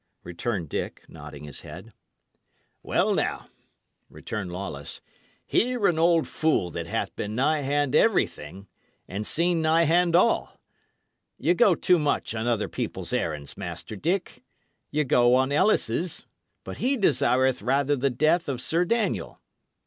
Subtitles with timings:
[0.23, 1.93] returned Dick, nodding his head.
[2.81, 3.49] "Well, now,"
[4.11, 4.99] continued Lawless,
[5.45, 8.67] "hear an old fool that hath been nigh hand everything,
[9.07, 10.59] and seen nigh hand all!
[11.37, 14.43] Ye go too much on other people's errands, Master Dick.
[14.89, 16.25] Ye go on Ellis's;
[16.63, 19.39] but he desireth rather the death of Sir Daniel.